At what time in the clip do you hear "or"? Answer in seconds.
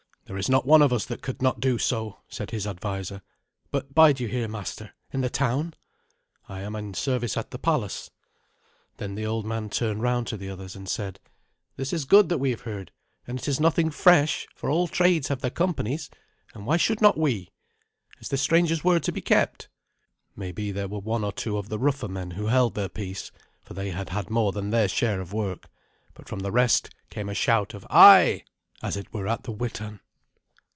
21.25-21.33